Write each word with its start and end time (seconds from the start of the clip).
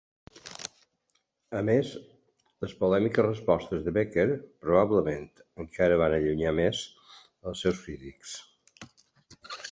A 1.57 1.59
més, 1.65 1.89
les 2.63 2.71
polèmiques 2.79 3.27
respostes 3.27 3.83
de 3.87 3.93
Becker, 3.97 4.25
probablement, 4.65 5.27
encara 5.65 5.99
van 6.03 6.15
allunyar 6.17 6.55
més 6.61 6.81
els 7.51 7.61
seus 7.67 7.83
crítics. 7.85 8.33